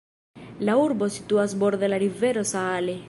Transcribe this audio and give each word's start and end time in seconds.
La 0.69 0.77
urbo 0.83 1.09
situas 1.17 1.55
borde 1.65 1.81
de 1.85 1.91
la 1.93 2.01
rivero 2.05 2.47
Saale. 2.55 2.97